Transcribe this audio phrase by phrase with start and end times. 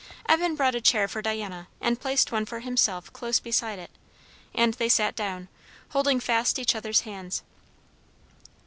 [0.27, 3.91] Evan brought a chair for Diana and placed one for himself close beside it,
[4.51, 5.47] and they sat down,
[5.89, 7.43] holding fast each other's hands.